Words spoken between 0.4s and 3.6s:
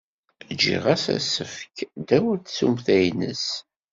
Jjiɣ-as asefk ddaw tsumta-nnes.